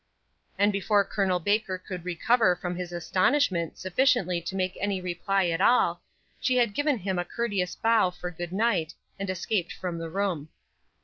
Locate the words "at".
5.49-5.61